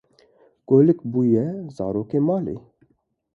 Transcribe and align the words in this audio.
Golik 0.69 0.99
bûye 1.11 1.45
zarokê 1.75 2.19
malê. 2.27 2.55